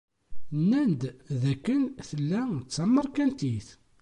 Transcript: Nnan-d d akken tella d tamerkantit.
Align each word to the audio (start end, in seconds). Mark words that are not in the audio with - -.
Nnan-d 0.59 1.01
d 1.41 1.43
akken 1.53 1.81
tella 2.07 2.41
d 2.57 2.67
tamerkantit. 2.73 3.67